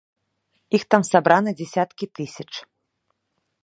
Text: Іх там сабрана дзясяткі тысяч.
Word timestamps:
Іх 0.77 0.83
там 0.93 1.01
сабрана 1.11 1.51
дзясяткі 1.61 2.05
тысяч. 2.21 2.51